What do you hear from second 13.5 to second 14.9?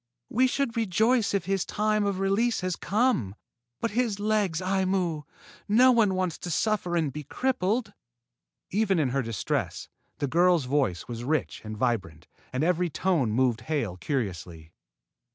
Hale curiously.